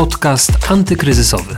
Podcast 0.00 0.70
antykryzysowy. 0.70 1.56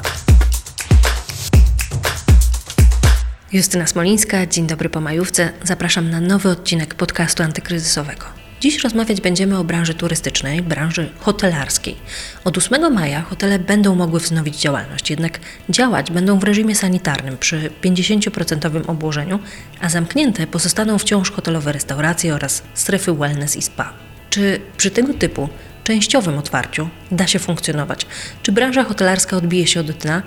Justyna 3.53 3.87
Smolińska, 3.87 4.47
dzień 4.47 4.67
dobry 4.67 4.89
po 4.89 5.01
majówce. 5.01 5.53
Zapraszam 5.65 6.11
na 6.11 6.21
nowy 6.21 6.49
odcinek 6.49 6.95
podcastu 6.95 7.43
antykryzysowego. 7.43 8.25
Dziś 8.61 8.85
rozmawiać 8.85 9.21
będziemy 9.21 9.59
o 9.59 9.65
branży 9.65 9.95
turystycznej, 9.95 10.63
branży 10.63 11.11
hotelarskiej. 11.21 11.97
Od 12.45 12.59
8 12.59 12.95
maja 12.95 13.23
hotele 13.23 13.59
będą 13.59 13.95
mogły 13.95 14.21
wznowić 14.21 14.57
działalność, 14.57 15.11
jednak 15.11 15.41
działać 15.69 16.11
będą 16.11 16.39
w 16.39 16.45
reżimie 16.45 16.75
sanitarnym 16.75 17.39
przy 17.39 17.71
50% 17.83 18.91
obłożeniu, 18.91 19.39
a 19.81 19.89
zamknięte 19.89 20.47
pozostaną 20.47 20.99
wciąż 20.99 21.31
hotelowe 21.31 21.73
restauracje 21.73 22.35
oraz 22.35 22.63
strefy 22.75 23.13
wellness 23.13 23.57
i 23.57 23.63
spa. 23.63 23.93
Czy 24.31 24.61
przy 24.77 24.91
tego 24.91 25.15
typu 25.15 25.49
częściowym 25.85 26.39
otwarciu 26.39 26.89
da 27.11 27.27
się 27.27 27.39
funkcjonować? 27.39 28.07
Czy 28.43 28.53
branża 28.53 28.85
hotelarska 28.85 29.37
odbije 29.37 29.67
się 29.67 29.81
od 29.81 29.91
dna? 29.91 30.23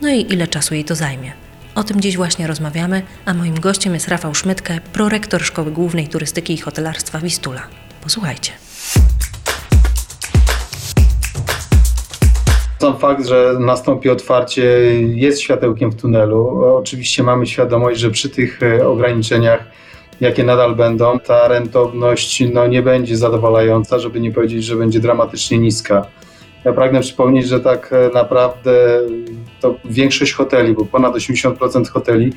No 0.00 0.08
i 0.08 0.32
ile 0.32 0.46
czasu 0.46 0.74
jej 0.74 0.84
to 0.84 0.94
zajmie? 0.94 1.32
O 1.74 1.84
tym 1.84 2.00
dziś 2.00 2.16
właśnie 2.16 2.46
rozmawiamy, 2.46 3.02
a 3.24 3.34
moim 3.34 3.60
gościem 3.60 3.94
jest 3.94 4.08
Rafał 4.08 4.34
Szmytke, 4.34 4.80
prorektor 4.92 5.42
Szkoły 5.42 5.70
Głównej 5.70 6.08
Turystyki 6.08 6.54
i 6.54 6.58
Hotelarstwa 6.58 7.18
Wistula. 7.18 7.62
Posłuchajcie. 8.02 8.52
Sam 12.80 12.98
fakt, 12.98 13.26
że 13.26 13.54
nastąpi 13.60 14.10
otwarcie 14.10 14.62
jest 15.14 15.40
światełkiem 15.40 15.90
w 15.90 15.94
tunelu. 15.94 16.64
Oczywiście 16.64 17.22
mamy 17.22 17.46
świadomość, 17.46 18.00
że 18.00 18.10
przy 18.10 18.28
tych 18.28 18.62
e, 18.62 18.88
ograniczeniach, 18.88 19.64
jakie 20.20 20.44
nadal 20.44 20.76
będą, 20.76 21.18
ta 21.18 21.48
rentowność 21.48 22.42
no, 22.52 22.66
nie 22.66 22.82
będzie 22.82 23.16
zadowalająca, 23.16 23.98
żeby 23.98 24.20
nie 24.20 24.32
powiedzieć, 24.32 24.64
że 24.64 24.76
będzie 24.76 25.00
dramatycznie 25.00 25.58
niska. 25.58 26.06
Ja 26.64 26.72
pragnę 26.72 27.00
przypomnieć, 27.00 27.48
że 27.48 27.60
tak 27.60 27.92
e, 27.92 28.10
naprawdę 28.14 29.00
to 29.60 29.74
większość 29.84 30.32
hoteli, 30.32 30.74
bo 30.74 30.84
ponad 30.84 31.14
80% 31.14 31.88
hoteli 31.88 32.32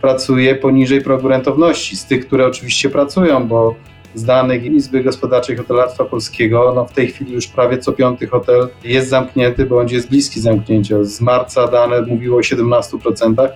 pracuje 0.00 0.54
poniżej 0.54 1.00
progu 1.00 1.28
rentowności. 1.28 1.96
Z 1.96 2.06
tych, 2.06 2.26
które 2.26 2.46
oczywiście 2.46 2.90
pracują, 2.90 3.48
bo 3.48 3.74
z 4.14 4.24
danych 4.24 4.64
Izby 4.64 5.02
Gospodarczej 5.02 5.56
Hotelarstwa 5.56 6.04
Polskiego, 6.04 6.72
no 6.76 6.84
w 6.84 6.92
tej 6.92 7.08
chwili 7.08 7.32
już 7.32 7.46
prawie 7.46 7.78
co 7.78 7.92
piąty 7.92 8.26
hotel 8.26 8.68
jest 8.84 9.08
zamknięty, 9.08 9.66
bądź 9.66 9.92
jest 9.92 10.08
bliski 10.08 10.40
zamknięcia. 10.40 11.04
Z 11.04 11.20
marca 11.20 11.68
dane 11.68 12.02
mówiło 12.02 12.38
o 12.38 12.40
17%. 12.40 13.48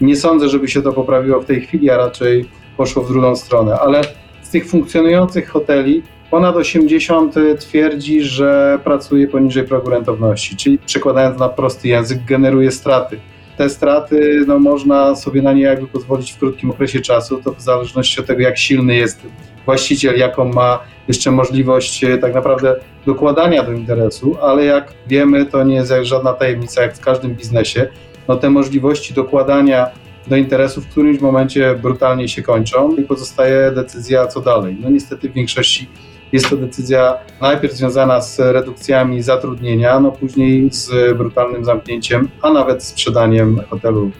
Nie 0.00 0.16
sądzę, 0.16 0.48
żeby 0.48 0.68
się 0.68 0.82
to 0.82 0.92
poprawiło 0.92 1.40
w 1.40 1.44
tej 1.44 1.60
chwili, 1.60 1.90
a 1.90 1.96
raczej 1.96 2.44
poszło 2.76 3.02
w 3.02 3.08
drugą 3.08 3.36
stronę, 3.36 3.78
ale 3.80 4.00
z 4.42 4.50
tych 4.50 4.68
funkcjonujących 4.68 5.48
hoteli 5.48 6.02
ponad 6.30 6.56
80 6.56 7.34
twierdzi, 7.58 8.22
że 8.22 8.78
pracuje 8.84 9.28
poniżej 9.28 9.64
progu 9.64 9.90
rentowności, 9.90 10.56
czyli 10.56 10.78
przekładając 10.78 11.38
na 11.38 11.48
prosty 11.48 11.88
język, 11.88 12.24
generuje 12.24 12.70
straty. 12.70 13.20
Te 13.56 13.70
straty 13.70 14.44
no, 14.46 14.58
można 14.58 15.16
sobie 15.16 15.42
na 15.42 15.52
nie 15.52 15.62
jakby 15.62 15.86
pozwolić 15.86 16.32
w 16.32 16.38
krótkim 16.38 16.70
okresie 16.70 17.00
czasu, 17.00 17.40
to 17.44 17.52
w 17.52 17.60
zależności 17.60 18.20
od 18.20 18.26
tego, 18.26 18.40
jak 18.40 18.58
silny 18.58 18.96
jest 18.96 19.20
właściciel, 19.64 20.18
jaką 20.18 20.44
ma 20.44 20.78
jeszcze 21.08 21.30
możliwość 21.30 22.04
e, 22.04 22.18
tak 22.18 22.34
naprawdę 22.34 22.76
dokładania 23.06 23.62
do 23.62 23.72
interesu, 23.72 24.36
ale 24.42 24.64
jak 24.64 24.92
wiemy, 25.06 25.46
to 25.46 25.62
nie 25.62 25.74
jest 25.74 25.92
żadna 26.02 26.32
tajemnica, 26.32 26.82
jak 26.82 26.96
w 26.96 27.00
każdym 27.00 27.34
biznesie, 27.34 27.88
no 28.28 28.36
te 28.36 28.50
możliwości 28.50 29.14
dokładania 29.14 29.86
do 30.26 30.36
interesu 30.36 30.80
w 30.80 30.88
którymś 30.88 31.20
momencie 31.20 31.74
brutalnie 31.74 32.28
się 32.28 32.42
kończą 32.42 32.96
i 32.96 33.02
pozostaje 33.02 33.70
decyzja, 33.70 34.26
co 34.26 34.40
dalej. 34.40 34.76
No 34.80 34.90
niestety 34.90 35.28
w 35.28 35.32
większości 35.32 35.88
jest 36.32 36.50
to 36.50 36.56
decyzja 36.56 37.18
najpierw 37.40 37.74
związana 37.74 38.20
z 38.20 38.38
redukcjami 38.38 39.22
zatrudnienia, 39.22 40.00
no 40.00 40.12
później 40.12 40.68
z 40.72 41.16
brutalnym 41.16 41.64
zamknięciem, 41.64 42.28
a 42.42 42.50
nawet 42.50 42.84
sprzedaniem 42.84 43.60
hotelu 43.70 44.10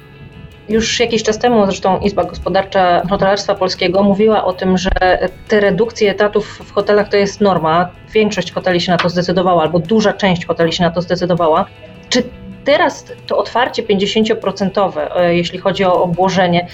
już 0.68 1.00
jakiś 1.00 1.22
czas 1.22 1.38
temu 1.38 1.66
zresztą 1.66 2.00
Izba 2.00 2.24
Gospodarcza 2.24 3.02
Hotelarstwa 3.08 3.54
Polskiego 3.54 4.02
mówiła 4.02 4.44
o 4.44 4.52
tym, 4.52 4.78
że 4.78 4.90
te 5.48 5.60
redukcje 5.60 6.10
etatów 6.10 6.46
w 6.64 6.72
hotelach 6.72 7.08
to 7.08 7.16
jest 7.16 7.40
norma. 7.40 7.88
Większość 8.12 8.52
hoteli 8.52 8.80
się 8.80 8.92
na 8.92 8.98
to 8.98 9.08
zdecydowała, 9.08 9.62
albo 9.62 9.78
duża 9.78 10.12
część 10.12 10.46
hoteli 10.46 10.72
się 10.72 10.84
na 10.84 10.90
to 10.90 11.02
zdecydowała. 11.02 11.66
Teraz 12.64 13.04
to 13.26 13.38
otwarcie 13.38 13.82
50%, 13.82 14.92
e, 15.16 15.34
jeśli 15.34 15.58
chodzi 15.58 15.84
o 15.84 16.02
obłożenie, 16.02 16.66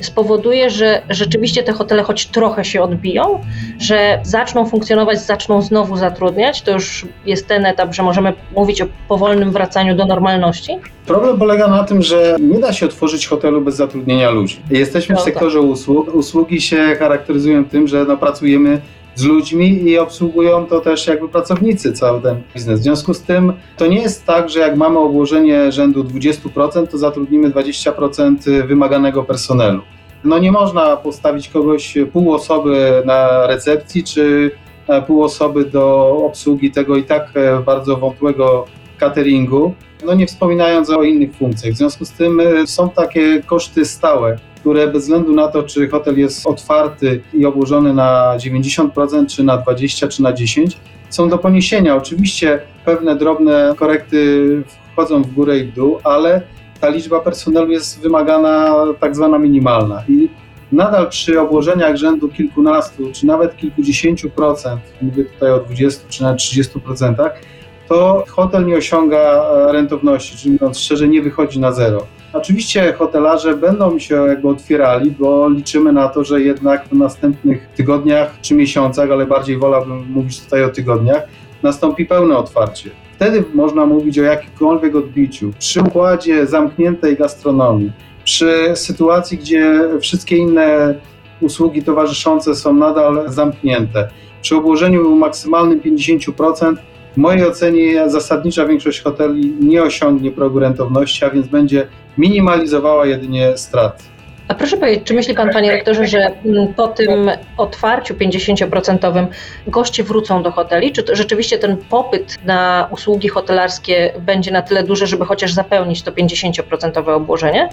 spowoduje, 0.00 0.70
że 0.70 1.02
rzeczywiście 1.10 1.62
te 1.62 1.72
hotele 1.72 2.02
choć 2.02 2.26
trochę 2.26 2.64
się 2.64 2.82
odbiją, 2.82 3.40
że 3.78 4.20
zaczną 4.22 4.66
funkcjonować, 4.66 5.20
zaczną 5.20 5.62
znowu 5.62 5.96
zatrudniać. 5.96 6.62
To 6.62 6.72
już 6.72 7.06
jest 7.26 7.46
ten 7.46 7.66
etap, 7.66 7.94
że 7.94 8.02
możemy 8.02 8.32
mówić 8.56 8.82
o 8.82 8.86
powolnym 9.08 9.52
wracaniu 9.52 9.94
do 9.96 10.06
normalności. 10.06 10.78
Problem 11.06 11.38
polega 11.38 11.68
na 11.68 11.84
tym, 11.84 12.02
że 12.02 12.36
nie 12.40 12.58
da 12.58 12.72
się 12.72 12.86
otworzyć 12.86 13.26
hotelu 13.26 13.60
bez 13.60 13.76
zatrudnienia 13.76 14.30
ludzi. 14.30 14.60
Jesteśmy 14.70 15.14
w 15.14 15.18
no 15.18 15.24
tak. 15.24 15.34
sektorze 15.34 15.60
usług. 15.60 16.14
Usługi 16.14 16.60
się 16.60 16.96
charakteryzują 16.98 17.64
tym, 17.64 17.88
że 17.88 18.04
no, 18.04 18.16
pracujemy 18.16 18.80
z 19.16 19.24
ludźmi 19.24 19.82
i 19.82 19.98
obsługują 19.98 20.66
to 20.66 20.80
też 20.80 21.06
jakby 21.06 21.28
pracownicy 21.28 21.92
cały 21.92 22.22
ten 22.22 22.42
biznes. 22.54 22.80
W 22.80 22.82
związku 22.82 23.14
z 23.14 23.22
tym 23.22 23.52
to 23.76 23.86
nie 23.86 23.98
jest 23.98 24.26
tak, 24.26 24.50
że 24.50 24.60
jak 24.60 24.76
mamy 24.76 24.98
obłożenie 24.98 25.72
rzędu 25.72 26.04
20%, 26.04 26.86
to 26.86 26.98
zatrudnimy 26.98 27.50
20% 27.50 28.66
wymaganego 28.66 29.24
personelu. 29.24 29.82
No 30.24 30.38
nie 30.38 30.52
można 30.52 30.96
postawić 30.96 31.48
kogoś, 31.48 31.94
pół 32.12 32.34
osoby 32.34 33.02
na 33.04 33.46
recepcji, 33.46 34.04
czy 34.04 34.50
e, 34.88 35.02
pół 35.02 35.22
osoby 35.22 35.64
do 35.64 36.16
obsługi 36.26 36.70
tego 36.70 36.96
i 36.96 37.04
tak 37.04 37.30
e, 37.34 37.60
bardzo 37.60 37.96
wątłego 37.96 38.64
cateringu, 38.98 39.74
no 40.06 40.14
nie 40.14 40.26
wspominając 40.26 40.90
o 40.90 41.02
innych 41.02 41.34
funkcjach. 41.34 41.74
W 41.74 41.76
związku 41.76 42.04
z 42.04 42.12
tym 42.12 42.40
e, 42.40 42.66
są 42.66 42.90
takie 42.90 43.42
koszty 43.42 43.84
stałe, 43.84 44.38
które 44.66 44.88
bez 44.88 45.02
względu 45.02 45.32
na 45.32 45.48
to, 45.48 45.62
czy 45.62 45.88
hotel 45.88 46.18
jest 46.18 46.46
otwarty 46.46 47.20
i 47.34 47.46
obłożony 47.46 47.94
na 47.94 48.36
90%, 48.36 49.26
czy 49.26 49.44
na 49.44 49.58
20%, 49.58 50.08
czy 50.08 50.22
na 50.22 50.32
10%, 50.32 50.76
są 51.10 51.28
do 51.28 51.38
poniesienia. 51.38 51.96
Oczywiście 51.96 52.60
pewne 52.84 53.16
drobne 53.16 53.74
korekty 53.76 54.46
wchodzą 54.92 55.22
w 55.22 55.32
górę 55.34 55.58
i 55.58 55.64
w 55.64 55.72
dół, 55.72 55.98
ale 56.04 56.42
ta 56.80 56.88
liczba 56.88 57.20
personelu 57.20 57.72
jest 57.72 58.00
wymagana 58.00 58.74
tak 59.00 59.16
zwana 59.16 59.38
minimalna. 59.38 60.02
I 60.08 60.28
nadal 60.72 61.08
przy 61.08 61.40
obłożeniach 61.40 61.96
rzędu 61.96 62.28
kilkunastu, 62.28 63.12
czy 63.12 63.26
nawet 63.26 63.56
kilkudziesięciu 63.56 64.30
procent, 64.30 64.80
mówię 65.02 65.24
tutaj 65.24 65.52
o 65.52 65.58
20 65.58 66.08
czy 66.08 66.22
nawet 66.22 66.38
30 66.38 66.80
procentach, 66.80 67.40
to 67.88 68.24
hotel 68.28 68.66
nie 68.66 68.76
osiąga 68.76 69.44
rentowności, 69.72 70.36
czyli 70.36 70.52
mówiąc 70.52 70.78
szczerze, 70.78 71.08
nie 71.08 71.22
wychodzi 71.22 71.60
na 71.60 71.72
zero. 71.72 72.06
Oczywiście 72.36 72.92
hotelarze 72.92 73.56
będą 73.56 73.98
się 73.98 74.14
jakby 74.14 74.48
otwierali, 74.48 75.10
bo 75.10 75.48
liczymy 75.48 75.92
na 75.92 76.08
to, 76.08 76.24
że 76.24 76.40
jednak 76.40 76.88
w 76.88 76.92
następnych 76.92 77.68
tygodniach 77.76 78.40
czy 78.40 78.54
miesiącach, 78.54 79.10
ale 79.10 79.26
bardziej 79.26 79.58
wolałbym 79.58 80.12
mówić 80.12 80.40
tutaj 80.40 80.64
o 80.64 80.68
tygodniach, 80.68 81.22
nastąpi 81.62 82.06
pełne 82.06 82.38
otwarcie. 82.38 82.90
Wtedy 83.16 83.44
można 83.54 83.86
mówić 83.86 84.18
o 84.18 84.22
jakimkolwiek 84.22 84.96
odbiciu. 84.96 85.52
Przy 85.58 85.80
układzie 85.82 86.46
zamkniętej 86.46 87.16
gastronomii, 87.16 87.92
przy 88.24 88.72
sytuacji, 88.74 89.38
gdzie 89.38 89.80
wszystkie 90.00 90.36
inne 90.36 90.94
usługi 91.40 91.82
towarzyszące 91.82 92.54
są 92.54 92.74
nadal 92.74 93.24
zamknięte, 93.26 94.08
przy 94.42 94.56
obłożeniu 94.56 95.16
maksymalnym 95.16 95.80
50%, 95.80 96.76
w 97.16 97.18
mojej 97.18 97.46
ocenie 97.46 98.10
zasadnicza 98.10 98.66
większość 98.66 99.02
hoteli 99.02 99.54
nie 99.60 99.82
osiągnie 99.82 100.30
progu 100.30 100.58
rentowności, 100.58 101.24
a 101.24 101.30
więc 101.30 101.46
będzie 101.46 101.86
minimalizowała 102.18 103.06
jedynie 103.06 103.56
straty. 103.56 104.04
A 104.48 104.54
proszę 104.54 104.76
powiedzieć, 104.76 105.04
czy 105.04 105.14
myśli 105.14 105.34
Pan, 105.34 105.50
Panie 105.50 105.70
Rektorze, 105.70 106.06
że 106.06 106.18
mm, 106.18 106.74
po 106.74 106.88
tym 106.88 107.30
otwarciu 107.56 108.14
50% 108.14 109.26
goście 109.66 110.04
wrócą 110.04 110.42
do 110.42 110.50
hoteli? 110.50 110.92
Czy 110.92 111.04
rzeczywiście 111.12 111.58
ten 111.58 111.76
popyt 111.76 112.38
na 112.44 112.88
usługi 112.90 113.28
hotelarskie 113.28 114.12
będzie 114.20 114.50
na 114.50 114.62
tyle 114.62 114.82
duży, 114.82 115.06
żeby 115.06 115.24
chociaż 115.24 115.52
zapełnić 115.52 116.02
to 116.02 116.12
50% 116.12 117.14
obłożenie? 117.14 117.68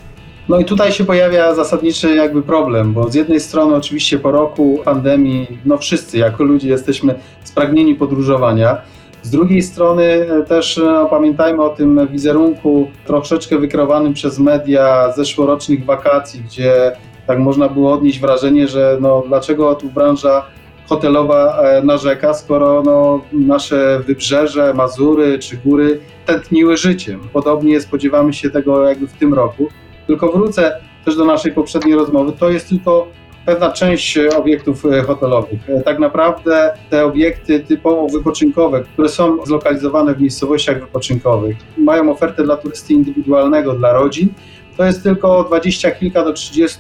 No 0.50 0.60
i 0.60 0.66
tutaj 0.66 0.92
się 0.92 1.06
pojawia 1.06 1.56
zasadniczy 1.56 2.16
jakby 2.16 2.42
problem, 2.42 2.94
bo 2.94 3.10
z 3.10 3.16
jednej 3.16 3.40
strony 3.40 3.76
oczywiście 3.76 4.20
po 4.20 4.32
roku 4.32 4.80
pandemii, 4.86 5.48
no 5.66 5.78
wszyscy 5.78 6.18
jako 6.18 6.44
ludzie 6.44 6.70
jesteśmy 6.70 7.16
spragnieni 7.44 7.96
podróżowania, 7.96 8.82
z 9.24 9.30
drugiej 9.30 9.62
strony 9.62 10.28
też 10.48 10.82
no, 10.84 11.06
pamiętajmy 11.06 11.64
o 11.64 11.70
tym 11.70 12.08
wizerunku 12.08 12.92
troszeczkę 13.06 13.58
wykreowanym 13.58 14.14
przez 14.14 14.40
media 14.40 15.12
zeszłorocznych 15.12 15.86
wakacji, 15.86 16.42
gdzie 16.42 16.92
tak 17.28 17.40
można 17.40 17.70
było 17.70 17.94
odnieść 17.94 18.20
wrażenie, 18.20 18.68
że 18.68 18.98
no, 19.02 19.24
dlaczego 19.28 19.76
tu 19.76 19.90
branża 19.90 20.46
hotelowa 20.88 21.62
e, 21.62 21.84
narzeka, 21.84 22.34
skoro 22.34 22.84
no, 22.86 23.22
nasze 23.32 24.00
wybrzeże, 24.08 24.74
Mazury 24.74 25.40
czy 25.40 25.58
góry 25.58 26.00
tętniły 26.26 26.78
życiem. 26.78 27.20
Podobnie 27.34 27.82
spodziewamy 27.82 28.34
się 28.34 28.50
tego 28.50 28.88
jakby 28.88 29.08
w 29.08 29.14
tym 29.14 29.34
roku. 29.34 29.68
Tylko 30.08 30.32
wrócę 30.32 30.80
też 31.06 31.16
do 31.16 31.26
naszej 31.26 31.52
poprzedniej 31.52 31.96
rozmowy. 31.96 32.32
To 32.40 32.50
jest 32.50 32.70
tylko 32.70 33.08
pewna 33.46 33.72
część 33.72 34.18
obiektów 34.18 34.86
e, 34.86 35.02
hotelowych. 35.02 35.70
E, 35.70 35.82
Tak 35.82 36.00
naprawdę 36.00 36.74
te 36.90 37.06
obiekty 37.06 37.60
typowo 37.60 38.08
wypoczynkowe, 38.08 38.84
które 38.94 39.10
są 39.10 39.46
zlokalizowane 39.46 40.16
w 40.16 40.22
miejscowościach 40.22 40.80
wypoczynkowych, 40.80 41.58
mają 41.78 42.12
ofertę 42.12 42.44
dla 42.44 42.58
turysty 42.58 42.94
indywidualnego, 42.94 43.74
dla 43.74 43.94
rodzin, 43.94 44.30
to 44.78 44.86
jest 44.86 45.04
tylko 45.04 45.44
20 45.44 45.92
kilka 45.92 46.24
do 46.24 46.34
30 46.34 46.80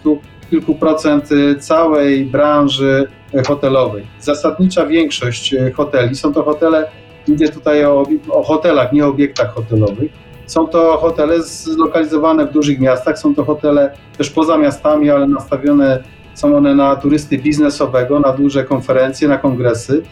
kilku 0.50 0.75
procent 0.75 1.30
e, 1.31 1.56
całej 1.56 2.25
branży 2.25 3.07
e, 3.33 3.44
hotelowej. 3.44 4.04
Zasadnicza 4.19 4.86
większość 4.86 5.54
e, 5.54 5.71
hoteli, 5.71 6.15
są 6.15 6.33
to 6.33 6.44
hotele, 6.44 6.89
mówię 7.27 7.50
tutaj 7.50 7.86
o, 7.86 8.04
o 8.30 8.44
hotelach, 8.44 8.94
nie 8.94 9.06
o 9.06 9.10
obiektach 9.10 9.54
hotelowych, 9.54 10.12
są 10.45 10.68
to 10.68 10.98
hotele 10.98 11.44
zlokalizowane 11.44 12.45
w 12.45 12.51
dużych 12.51 12.80
miastach, 12.80 13.19
są 13.19 13.36
to 13.36 13.45
hotele 13.45 13.94
też 14.18 14.30
poza 14.30 14.57
miastami, 14.57 15.10
ale 15.10 15.27
nastawione 15.27 16.04
są 16.34 16.58
one 16.58 16.76
na 16.76 16.96
turysty 16.96 17.38
biznesowego, 17.38 18.20
na 18.20 18.34
duże 18.34 18.64
konferencje, 18.64 19.28
na 19.28 19.38
kongresy. 19.38 20.04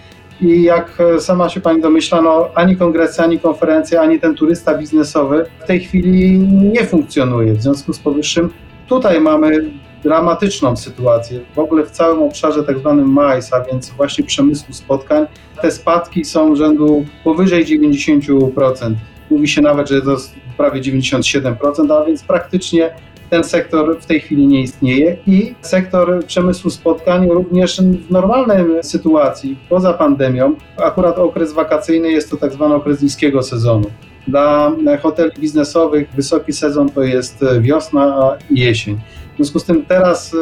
I 0.41 0.63
jak 0.63 0.97
sama 1.19 1.49
się 1.49 1.61
Pani 1.61 1.81
domyśla, 1.81 2.21
no, 2.21 2.49
ani 2.55 2.75
kongresy, 2.75 3.21
ani 3.21 3.39
konferencje, 3.39 4.01
ani 4.01 4.19
ten 4.19 4.35
turysta 4.35 4.77
biznesowy 4.77 5.45
w 5.63 5.67
tej 5.67 5.79
chwili 5.79 6.39
nie 6.73 6.85
funkcjonuje. 6.85 7.53
W 7.53 7.61
związku 7.61 7.93
z 7.93 7.99
powyższym 7.99 8.49
tutaj 8.87 9.21
mamy 9.21 9.71
dramatyczną 10.03 10.77
sytuację. 10.77 11.39
W 11.55 11.59
ogóle 11.59 11.85
w 11.85 11.91
całym 11.91 12.23
obszarze 12.23 12.63
tak 12.63 12.79
zwanym 12.79 13.13
MAIS, 13.13 13.53
a 13.53 13.61
więc 13.61 13.89
właśnie 13.89 14.23
przemysłu 14.23 14.73
spotkań, 14.73 15.25
te 15.61 15.71
spadki 15.71 16.25
są 16.25 16.55
rzędu 16.55 17.05
powyżej 17.23 17.65
90%. 17.65 18.93
Mówi 19.29 19.47
się 19.47 19.61
nawet, 19.61 19.89
że 19.89 20.01
to 20.01 20.17
prawie 20.57 20.81
97%, 20.81 22.01
a 22.01 22.05
więc 22.05 22.23
praktycznie 22.23 22.93
ten 23.31 23.43
sektor 23.43 23.99
w 23.99 24.05
tej 24.05 24.19
chwili 24.19 24.47
nie 24.47 24.61
istnieje 24.61 25.17
i 25.27 25.55
sektor 25.61 26.25
przemysłu 26.25 26.69
spotkań 26.69 27.29
również 27.29 27.81
w 27.81 28.11
normalnej 28.11 28.65
sytuacji, 28.81 29.57
poza 29.69 29.93
pandemią, 29.93 30.55
akurat 30.77 31.19
okres 31.19 31.53
wakacyjny 31.53 32.11
jest 32.11 32.31
to 32.31 32.37
tak 32.37 32.53
zwany 32.53 32.75
okres 32.75 33.01
niskiego 33.01 33.43
sezonu. 33.43 33.85
Dla 34.27 34.71
hoteli 35.01 35.31
biznesowych 35.39 36.09
wysoki 36.15 36.53
sezon 36.53 36.89
to 36.89 37.03
jest 37.03 37.45
wiosna 37.59 38.37
i 38.49 38.59
jesień. 38.59 38.99
W 39.33 39.35
związku 39.35 39.59
z 39.59 39.63
tym 39.63 39.85
teraz 39.85 40.35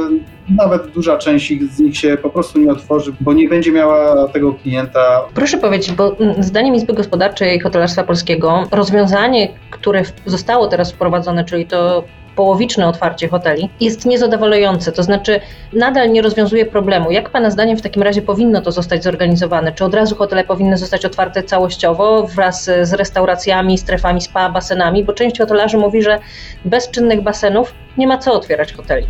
nawet 0.57 0.87
duża 0.87 1.17
część 1.17 1.53
z 1.71 1.79
nich 1.79 1.97
się 1.97 2.17
po 2.17 2.29
prostu 2.29 2.59
nie 2.59 2.71
otworzy, 2.71 3.13
bo 3.21 3.33
nie 3.33 3.49
będzie 3.49 3.71
miała 3.71 4.27
tego 4.27 4.53
klienta. 4.53 5.21
Proszę 5.33 5.57
powiedzieć, 5.57 5.91
bo 5.91 6.15
zdaniem 6.39 6.75
Izby 6.75 6.93
Gospodarczej 6.93 7.59
Hotelarstwa 7.59 8.03
Polskiego 8.03 8.63
rozwiązanie, 8.71 9.49
które 9.71 10.03
zostało 10.25 10.67
teraz 10.67 10.91
wprowadzone, 10.91 11.45
czyli 11.45 11.65
to 11.65 12.03
połowiczne 12.39 12.87
otwarcie 12.87 13.27
hoteli 13.27 13.69
jest 13.79 14.05
niezadowalające, 14.05 14.91
to 14.91 15.03
znaczy 15.03 15.39
nadal 15.73 16.11
nie 16.11 16.21
rozwiązuje 16.21 16.65
problemu. 16.65 17.11
Jak 17.11 17.29
Pana 17.29 17.51
zdaniem 17.51 17.77
w 17.77 17.81
takim 17.81 18.03
razie 18.03 18.21
powinno 18.21 18.61
to 18.61 18.71
zostać 18.71 19.03
zorganizowane? 19.03 19.71
Czy 19.71 19.85
od 19.85 19.93
razu 19.93 20.15
hotele 20.15 20.43
powinny 20.43 20.77
zostać 20.77 21.05
otwarte 21.05 21.43
całościowo 21.43 22.27
wraz 22.27 22.65
z 22.65 22.93
restauracjami, 22.93 23.77
strefami 23.77 24.21
spa, 24.21 24.49
basenami? 24.49 25.03
Bo 25.03 25.13
część 25.13 25.39
hotelarzy 25.39 25.77
mówi, 25.77 26.01
że 26.01 26.19
bez 26.65 26.89
czynnych 26.89 27.21
basenów 27.21 27.73
nie 27.97 28.07
ma 28.07 28.17
co 28.17 28.33
otwierać 28.33 28.73
hoteli. 28.73 29.07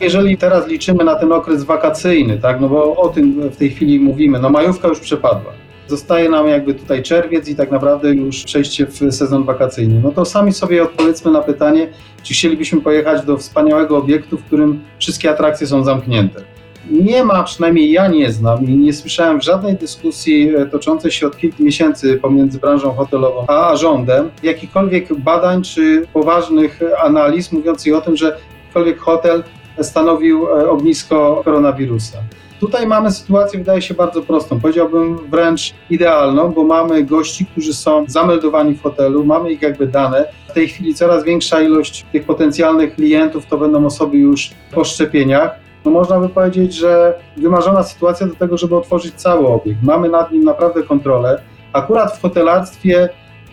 Jeżeli 0.00 0.38
teraz 0.38 0.66
liczymy 0.66 1.04
na 1.04 1.14
ten 1.14 1.32
okres 1.32 1.64
wakacyjny, 1.64 2.38
tak, 2.38 2.60
no 2.60 2.68
bo 2.68 2.96
o 2.96 3.08
tym 3.08 3.50
w 3.50 3.56
tej 3.56 3.70
chwili 3.70 4.00
mówimy, 4.00 4.38
no 4.38 4.50
majówka 4.50 4.88
już 4.88 5.00
przepadła. 5.00 5.52
Zostaje 5.90 6.28
nam 6.28 6.48
jakby 6.48 6.74
tutaj 6.74 7.02
czerwiec 7.02 7.48
i 7.48 7.56
tak 7.56 7.70
naprawdę 7.70 8.14
już 8.14 8.44
przejście 8.44 8.86
w 8.86 9.12
sezon 9.12 9.44
wakacyjny. 9.44 10.00
No 10.04 10.10
to 10.12 10.24
sami 10.24 10.52
sobie 10.52 10.82
odpowiedzmy 10.82 11.30
na 11.30 11.40
pytanie, 11.40 11.88
czy 12.22 12.34
chcielibyśmy 12.34 12.80
pojechać 12.80 13.24
do 13.24 13.36
wspaniałego 13.36 13.96
obiektu, 13.96 14.38
w 14.38 14.44
którym 14.44 14.80
wszystkie 14.98 15.30
atrakcje 15.30 15.66
są 15.66 15.84
zamknięte. 15.84 16.40
Nie 16.90 17.24
ma, 17.24 17.42
przynajmniej 17.42 17.90
ja 17.92 18.08
nie 18.08 18.32
znam 18.32 18.64
i 18.64 18.76
nie 18.76 18.92
słyszałem 18.92 19.40
żadnej 19.40 19.74
dyskusji 19.76 20.52
toczącej 20.70 21.10
się 21.10 21.26
od 21.26 21.36
kilku 21.36 21.62
miesięcy 21.62 22.16
pomiędzy 22.16 22.58
branżą 22.58 22.92
hotelową 22.92 23.44
a 23.46 23.76
rządem, 23.76 24.30
jakichkolwiek 24.42 25.14
badań 25.18 25.62
czy 25.62 26.06
poważnych 26.12 26.80
analiz 27.04 27.52
mówiących 27.52 27.94
o 27.94 28.00
tym, 28.00 28.16
że 28.16 28.38
jakikolwiek 28.62 28.98
hotel 28.98 29.44
stanowił 29.80 30.46
ognisko 30.46 31.42
koronawirusa. 31.44 32.18
Tutaj 32.60 32.86
mamy 32.86 33.10
sytuację, 33.10 33.58
wydaje 33.58 33.82
się, 33.82 33.94
bardzo 33.94 34.22
prostą. 34.22 34.60
Powiedziałbym 34.60 35.16
wręcz 35.16 35.74
idealną, 35.90 36.48
bo 36.48 36.64
mamy 36.64 37.04
gości, 37.04 37.46
którzy 37.46 37.74
są 37.74 38.04
zameldowani 38.08 38.74
w 38.74 38.82
hotelu, 38.82 39.24
mamy 39.24 39.52
ich 39.52 39.62
jakby 39.62 39.86
dane. 39.86 40.24
W 40.48 40.52
tej 40.52 40.68
chwili 40.68 40.94
coraz 40.94 41.24
większa 41.24 41.60
ilość 41.60 42.06
tych 42.12 42.24
potencjalnych 42.24 42.94
klientów 42.94 43.46
to 43.46 43.58
będą 43.58 43.86
osoby 43.86 44.16
już 44.16 44.50
po 44.74 44.84
szczepieniach. 44.84 45.50
No 45.84 45.90
można 45.90 46.20
by 46.20 46.28
powiedzieć, 46.28 46.74
że 46.74 47.14
wymarzona 47.36 47.82
sytuacja 47.82 48.26
do 48.26 48.34
tego, 48.34 48.58
żeby 48.58 48.76
otworzyć 48.76 49.14
cały 49.14 49.46
obiekt. 49.46 49.82
Mamy 49.82 50.08
nad 50.08 50.32
nim 50.32 50.44
naprawdę 50.44 50.82
kontrolę. 50.82 51.42
Akurat 51.72 52.16
w 52.16 52.22
hotelarstwie 52.22 53.08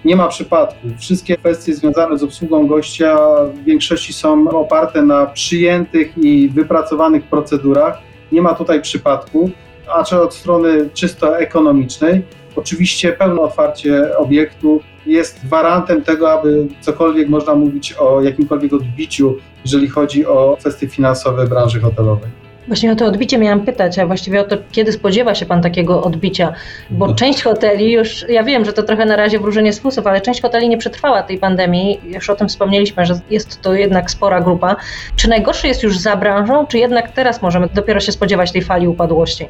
nie 0.06 0.15
ma 0.15 0.27
przypadku. 0.27 0.88
Wszystkie 1.00 1.38
kwestie 1.38 1.74
związane 1.74 2.18
z 2.18 2.24
obsługą 2.24 2.68
gościa 2.68 3.18
w 3.54 3.63
większości 3.63 4.13
są 4.13 4.50
oparte 4.50 5.01
na 5.01 5.25
przyjętych 5.25 6.18
i 6.18 6.50
wypracowanych 6.50 7.24
procedurach 7.24 8.07
nie 8.32 8.42
ma 8.42 8.54
tutaj 8.54 8.82
przypadku, 8.82 9.50
a 9.96 10.04
czy 10.04 10.22
od 10.22 10.34
strony 10.34 10.90
czysto 10.94 11.40
ekonomicznej, 11.40 12.22
oczywiście 12.56 13.12
pełne 13.12 13.42
otwarcie 13.42 14.18
obiektu 14.18 14.82
jest 15.06 15.46
gwarantem 15.46 16.02
tego, 16.04 16.32
aby 16.32 16.68
cokolwiek 16.82 17.30
można 17.30 17.56
mówić 17.56 17.94
o 17.94 18.22
jakimkolwiek 18.22 18.74
odbiciu, 18.74 19.38
jeżeli 19.66 19.88
chodzi 19.88 20.26
o 20.26 20.58
kwestie 20.60 20.88
finansowe 20.88 21.48
branży 21.48 21.80
hotelowej. 21.80 22.47
Właśnie 22.68 22.92
o 22.92 22.96
to 22.96 23.06
odbicie 23.06 23.38
miałam 23.38 23.62
pytać, 23.62 24.00
a 24.00 24.08
właściwie 24.08 24.42
o 24.42 24.44
to, 24.44 24.58
kiedy 24.72 24.92
spodziewa 24.92 25.36
się 25.36 25.46
Pan 25.46 25.62
takiego 25.62 26.04
odbicia, 26.04 26.54
bo 26.90 27.08
no. 27.08 27.16
część 27.16 27.44
hoteli 27.44 27.92
już, 27.92 28.25
ja 28.30 28.44
wiem, 28.44 28.66
że 28.66 28.74
to 28.74 28.84
trochę 28.84 29.06
na 29.06 29.16
razie 29.16 29.40
wróżenie 29.40 29.74
z 29.74 29.80
fusów, 29.80 30.08
ale 30.08 30.22
część 30.22 30.42
hoteli 30.42 30.69
nie 30.69 30.78
przetrwała 30.78 31.24
tej 31.24 31.38
pandemii, 31.38 32.00
już 32.04 32.30
o 32.30 32.36
tym 32.36 32.48
wspomnieliśmy, 32.48 33.06
że 33.06 33.19
jest 33.30 33.62
to 33.62 33.74
jednak 33.74 34.12
spora 34.12 34.42
grupa. 34.42 34.75
Czy 35.16 35.30
najgorsze 35.30 35.68
jest 35.68 35.84
już 35.84 35.98
za 35.98 36.16
branżą, 36.16 36.68
czy 36.68 36.78
jednak 36.78 37.12
teraz 37.12 37.42
możemy 37.42 37.68
dopiero 37.74 38.00
się 38.00 38.12
spodziewać 38.12 38.52
tej 38.52 38.62
fali 38.62 38.88
upadłości? 38.88 39.48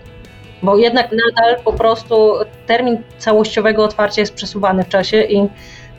Bo 0.63 0.77
jednak 0.77 1.09
nadal 1.11 1.63
po 1.63 1.73
prostu 1.73 2.33
termin 2.67 2.97
całościowego 3.17 3.83
otwarcia 3.83 4.21
jest 4.21 4.33
przesuwany 4.33 4.83
w 4.83 4.89
czasie 4.89 5.21
i 5.21 5.49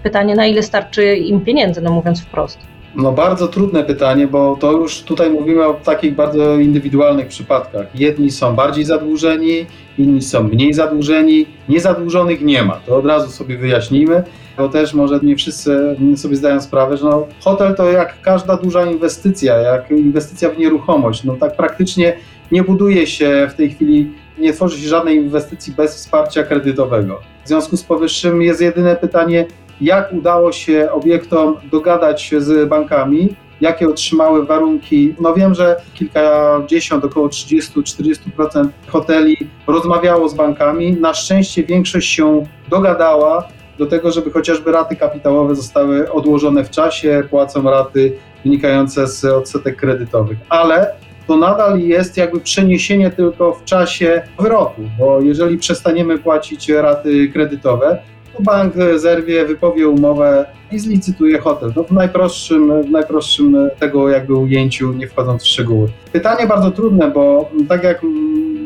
pytanie, 0.03 0.35
na 0.35 0.47
ile 0.47 0.63
starczy 0.63 1.17
im 1.17 1.41
pieniędzy, 1.41 1.81
no 1.81 1.91
mówiąc 1.93 2.23
wprost. 2.23 2.59
No 2.99 3.13
bardzo 3.13 3.49
trudne 3.49 3.85
pytanie, 3.85 4.27
bo 4.27 4.57
to 4.61 4.73
już 4.73 5.03
tutaj 5.03 5.31
mówimy 5.31 5.67
o 5.67 5.75
takich 5.75 6.15
bardzo 6.15 6.59
indywidualnych 6.59 7.27
przypadkach. 7.27 7.87
Jedni 7.95 8.31
są 8.31 8.55
bardziej 8.55 8.85
zadłużeni, 8.85 9.67
inni 9.99 10.23
są 10.23 10.43
mniej 10.43 10.75
zadłużeni. 10.75 11.47
Niezadłużonych 11.69 12.41
nie 12.41 12.63
ma, 12.63 12.81
to 12.87 12.97
od 12.97 13.07
razu 13.07 13.31
sobie 13.31 13.59
wyjaśnijmy, 13.59 14.23
bo 14.57 14.69
też 14.69 14.95
może 14.95 15.21
nie 15.23 15.37
wszyscy 15.37 15.97
sobie 16.17 16.37
zdają 16.37 16.61
sprawę, 16.61 16.97
że 16.97 17.05
no, 17.05 17.27
hotel 17.41 17.75
to 17.75 17.91
jak 17.91 18.21
każda 18.21 18.57
duża 18.57 18.87
inwestycja, 18.87 19.57
jak 19.57 19.91
inwestycja 19.91 20.51
w 20.51 20.59
nieruchomość. 20.59 21.25
No 21.25 21.37
tak 21.37 21.57
praktycznie 21.57 22.17
nie 22.53 22.63
buduje 22.63 23.07
się 23.07 23.49
w 23.51 23.55
tej 23.55 23.71
chwili, 23.71 24.13
nie 24.39 24.53
tworzy 24.53 24.81
się 24.81 24.89
żadnej 24.89 25.17
inwestycji 25.17 25.73
bez 25.73 25.95
wsparcia 25.95 26.43
kredytowego. 26.43 27.21
W 27.45 27.49
związku 27.49 27.77
z 27.77 27.83
powyższym 27.83 28.43
jest 28.43 28.61
jedyne 28.61 28.97
pytanie, 28.97 29.47
jak 29.81 30.13
udało 30.13 30.53
się 30.53 30.89
obiektom 30.93 31.57
dogadać 31.71 32.23
się 32.23 32.41
z 32.41 32.69
bankami, 32.69 33.29
jakie 33.61 33.89
otrzymały 33.89 34.47
warunki. 34.47 35.15
No 35.21 35.35
wiem, 35.35 35.55
że 35.55 35.77
kilkadziesiąt, 35.95 37.05
około 37.05 37.29
30-40% 37.29 38.69
hoteli 38.87 39.37
rozmawiało 39.67 40.29
z 40.29 40.35
bankami. 40.35 40.93
Na 40.93 41.15
szczęście 41.15 41.65
większość 41.65 42.09
się 42.11 42.47
dogadała 42.69 43.49
do 43.79 43.87
tego, 43.87 44.13
żeby 44.13 44.31
chociażby 44.31 44.73
raty 44.73 44.97
kapitałowe 44.97 45.55
zostały 45.55 46.13
odłożone 46.13 46.65
w 46.65 46.71
czasie, 46.71 47.23
płacą 47.31 47.71
raty 47.71 48.13
wynikające 48.45 49.07
z 49.07 49.25
odsetek 49.25 49.77
kredytowych. 49.77 50.39
Ale 50.49 50.95
to 51.27 51.37
nadal 51.37 51.81
jest 51.81 52.17
jakby 52.17 52.41
przeniesienie 52.41 53.11
tylko 53.11 53.53
w 53.53 53.65
czasie 53.65 54.23
wyroku, 54.41 54.83
bo 54.99 55.21
jeżeli 55.21 55.59
przestaniemy 55.59 56.19
płacić 56.19 56.69
raty 56.69 57.29
kredytowe, 57.29 57.99
bank 58.41 58.75
zerwie, 58.97 59.45
wypowie 59.45 59.89
umowę 59.89 60.47
i 60.73 60.79
zlicytuje 60.79 61.39
hotel. 61.39 61.73
No 61.77 61.83
w 61.83 61.93
najprostszym, 61.93 62.83
w 62.83 62.91
najprostszym 62.91 63.71
tego 63.79 64.09
jakby 64.09 64.35
ujęciu, 64.35 64.93
nie 64.93 65.09
wchodząc 65.09 65.43
w 65.43 65.47
szczegóły. 65.47 65.89
Pytanie 66.13 66.47
bardzo 66.47 66.71
trudne, 66.71 67.11
bo 67.11 67.51
tak 67.69 67.85
jak 67.85 68.03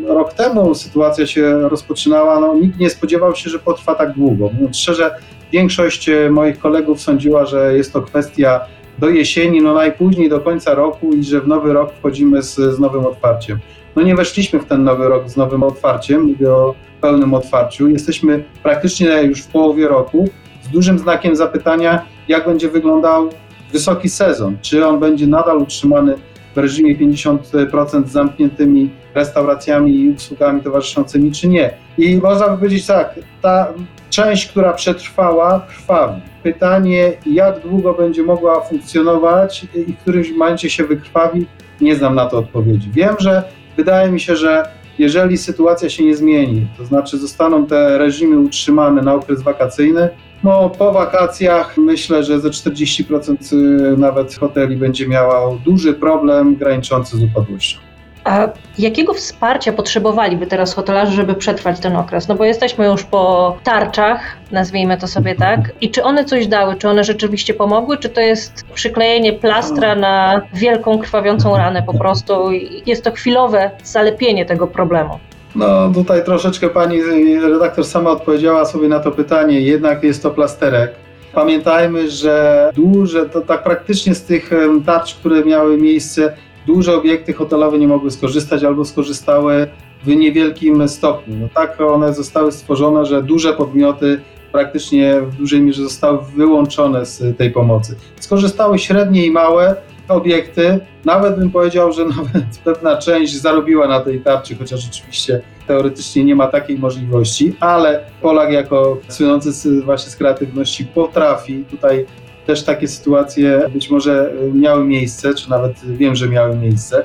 rok 0.07 0.33
temu 0.33 0.75
sytuacja 0.75 1.27
się 1.27 1.69
rozpoczynała, 1.69 2.41
no 2.41 2.55
nikt 2.55 2.79
nie 2.79 2.91
spodziewał 2.91 3.37
się, 3.37 3.51
że 3.51 3.59
potrwa 3.59 3.95
tak 3.95 4.13
długo. 4.13 4.51
Mówiąc 4.55 4.77
szczerze, 4.77 5.15
większość 5.53 6.11
moich 6.31 6.59
kolegów 6.59 7.01
sądziła, 7.01 7.47
że 7.47 7.77
jest 7.77 7.93
to 7.93 8.03
kwestia 8.03 8.61
do 8.99 9.09
jesieni, 9.09 9.63
no 9.63 9.75
najpóźniej 9.75 10.29
do 10.29 10.41
końca 10.41 10.75
roku 10.75 11.13
i 11.13 11.25
że 11.25 11.41
w 11.41 11.49
nowy 11.49 11.73
rok 11.73 11.93
wchodzimy 11.93 12.43
z, 12.43 12.55
z 12.55 12.79
nowym 12.79 13.07
otwarciem. 13.07 13.59
No 13.97 14.03
nie 14.03 14.15
weszliśmy 14.15 14.61
w 14.61 14.65
ten 14.65 14.85
nowy 14.85 15.09
rok 15.09 15.29
z 15.29 15.37
nowym 15.37 15.63
otwarciem, 15.63 16.23
mówię 16.23 16.53
o 16.53 16.75
pełnym 17.01 17.35
otwarciu. 17.35 17.89
Jesteśmy 17.89 18.45
praktycznie 18.63 19.23
już 19.23 19.43
w 19.43 19.47
połowie 19.47 19.89
roku 19.89 20.29
z 20.63 20.69
dużym 20.69 20.99
znakiem 20.99 21.37
zapytania, 21.37 22.05
jak 22.29 22.47
będzie 22.47 22.69
wyglądał 22.69 23.29
wysoki 23.73 24.09
sezon. 24.09 24.57
Czy 24.63 24.87
on 24.87 25.01
będzie 25.01 25.27
nadal 25.27 25.59
utrzymany 25.59 26.15
w 26.55 26.59
reżimie 26.59 26.97
50% 26.97 28.07
z 28.07 28.13
zamkniętymi 28.13 28.91
restauracjami 29.15 30.01
i 30.01 30.11
usługami 30.11 30.61
towarzyszącymi, 30.61 31.33
czy 31.33 31.49
nie. 31.49 31.71
I 31.99 32.17
można 32.17 32.49
by 32.49 32.57
powiedzieć 32.57 32.87
tak, 32.87 33.15
ta 33.43 33.73
część, 34.11 34.49
która 34.49 34.73
przetrwała, 34.73 35.61
krwawi. 35.69 36.21
Pytanie, 36.43 37.13
jak 37.27 37.61
długo 37.61 37.95
będzie 37.95 38.23
mogła 38.23 38.61
funkcjonować 38.61 39.67
i 39.75 39.93
w 39.93 39.99
którymś 39.99 40.31
momencie 40.31 40.71
się 40.71 40.85
wykrwawi, 40.85 41.47
nie 41.81 41.97
znam 41.97 42.15
na 42.15 42.27
to 42.27 42.39
odpowiedzi. 42.39 42.91
Wiem, 42.93 43.15
że 43.19 43.43
wydaje 43.77 44.13
mi 44.13 44.21
się, 44.21 44.37
że 44.37 44.69
jeżeli 44.99 45.39
sytuacja 45.39 45.91
się 45.91 46.05
nie 46.05 46.17
zmieni, 46.17 46.67
to 46.79 46.85
znaczy 46.85 47.19
zostaną 47.19 47.67
te 47.67 47.99
reżimy 47.99 48.39
utrzymane 48.39 49.03
na 49.03 49.15
okres 49.15 49.43
wakacyjny, 49.43 50.09
no 50.45 50.71
po 50.71 50.93
wakacjach 50.93 51.77
myślę, 51.77 52.25
że 52.25 52.41
ze 52.41 52.51
40% 52.51 53.99
nawet 53.99 54.35
hoteli 54.35 54.77
będzie 54.77 55.09
miała 55.09 55.57
duży 55.65 55.95
problem 55.95 56.57
graniczący 56.57 57.17
z 57.17 57.23
upadłością. 57.23 57.92
A 58.25 58.49
jakiego 58.79 59.15
wsparcia 59.15 59.73
potrzebowaliby 59.73 60.47
teraz 60.47 60.75
hotelarze, 60.75 61.13
żeby 61.13 61.35
przetrwać 61.35 61.81
ten 61.81 61.97
okres? 61.97 62.29
No 62.29 62.35
bo 62.35 62.45
jesteśmy 62.45 62.87
już 62.87 63.05
po 63.05 63.57
tarczach, 63.65 64.21
nazwijmy 64.51 64.99
to 64.99 65.07
sobie 65.07 65.35
tak. 65.35 65.61
I 65.81 65.91
czy 65.91 66.03
one 66.03 66.25
coś 66.25 66.47
dały? 66.47 66.77
Czy 66.77 66.89
one 66.89 67.05
rzeczywiście 67.05 67.55
pomogły? 67.55 67.99
Czy 67.99 68.09
to 68.09 68.21
jest 68.21 68.65
przyklejenie 68.75 69.33
plastra 69.33 69.95
na 69.95 70.43
wielką 70.55 70.99
krwawiącą 70.99 71.57
ranę 71.57 71.83
po 71.83 71.99
prostu? 71.99 72.51
Jest 72.87 73.05
to 73.05 73.13
chwilowe 73.13 73.71
zalepienie 73.85 74.47
tego 74.47 74.67
problemu. 74.67 75.19
No 75.55 75.93
tutaj 75.95 76.25
troszeczkę 76.25 76.69
pani 76.69 77.03
redaktor 77.41 77.85
sama 77.85 78.11
odpowiedziała 78.11 78.65
sobie 78.65 78.89
na 78.89 79.01
to 79.01 79.11
pytanie, 79.13 79.61
jednak 79.61 80.05
jest 80.05 80.23
to 80.23 80.31
plasterek. 80.31 80.93
Pamiętajmy, 81.33 82.11
że 82.11 82.71
duże, 82.75 83.29
to 83.29 83.41
tak 83.41 83.63
praktycznie 83.63 84.15
z 84.15 84.23
tych 84.25 84.51
tarcz, 84.87 85.15
które 85.15 85.45
miały 85.45 85.79
miejsce, 85.79 86.33
duże 86.67 86.97
obiekty 86.97 87.33
hotelowe 87.33 87.79
nie 87.79 87.89
mogły 87.89 88.11
skorzystać 88.11 88.65
albo 88.65 88.85
skorzystały 88.85 89.67
w 90.05 90.07
niewielkim 90.07 90.89
stopniu. 90.89 91.37
No 91.41 91.49
tak 91.55 91.81
one 91.81 92.15
zostały 92.15 92.53
stworzone, 92.53 93.07
że 93.07 93.23
duże 93.23 93.53
podmioty 93.53 94.21
praktycznie 94.53 95.21
w 95.21 95.35
dużej 95.35 95.61
mierze 95.61 95.83
zostały 95.83 96.19
wyłączone 96.37 97.07
z 97.07 97.39
tej 97.39 97.51
pomocy. 97.51 97.97
Skorzystały 98.21 98.79
średnie 98.79 99.27
i 99.27 99.31
małe 99.31 99.77
obiekty, 100.09 100.81
nawet 101.05 101.39
bym 101.39 101.51
powiedział, 101.51 101.93
że 101.93 102.05
nawet 102.17 102.45
pewna 102.65 102.97
część 102.97 103.41
zarobiła 103.41 103.89
na 103.89 104.01
tej 104.01 104.21
tarczy, 104.21 104.57
chociaż 104.57 104.89
oczywiście 104.91 105.41
teoretycznie 105.67 106.25
nie 106.25 106.35
ma 106.35 106.47
takiej 106.47 106.79
możliwości, 106.79 107.57
ale 107.61 108.05
Polak 108.23 108.53
jako 108.53 108.99
słynący 109.09 109.83
właśnie 109.83 110.11
z 110.11 110.17
kreatywności 110.17 110.85
potrafi 110.85 111.65
tutaj 111.71 112.07
też 112.47 112.65
takie 112.65 112.89
sytuacje 112.89 113.71
być 113.73 113.91
może 113.91 114.33
miały 114.55 114.85
miejsce, 114.85 115.35
czy 115.35 115.51
nawet 115.51 115.73
wiem, 115.85 116.15
że 116.15 116.29
miały 116.29 116.57
miejsce. 116.57 117.05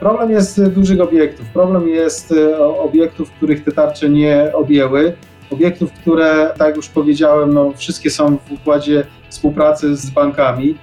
Problem 0.00 0.30
jest 0.30 0.68
dużych 0.68 1.00
obiektów. 1.00 1.46
Problem 1.46 1.88
jest 1.88 2.32
e, 2.32 2.58
obiektów, 2.58 3.30
których 3.30 3.64
te 3.64 3.72
tarcze 3.72 4.08
nie 4.08 4.50
objęły. 4.52 5.12
Obiektów, 5.50 5.92
które, 5.92 6.50
tak 6.58 6.76
już 6.76 6.88
powiedziałem, 6.88 7.54
no, 7.54 7.72
wszystkie 7.76 8.10
są 8.10 8.36
w 8.36 8.52
układzie 8.52 9.06
współpracy 9.28 9.96
z 9.96 10.10
bankami. 10.10 10.74